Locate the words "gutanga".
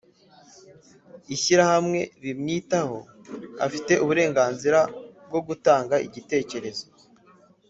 5.47-5.95